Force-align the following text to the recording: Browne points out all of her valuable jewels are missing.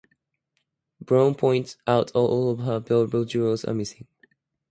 Browne 0.99 1.35
points 1.35 1.77
out 1.85 2.09
all 2.15 2.49
of 2.49 2.61
her 2.61 2.79
valuable 2.79 3.23
jewels 3.23 3.63
are 3.65 3.75
missing. 3.75 4.07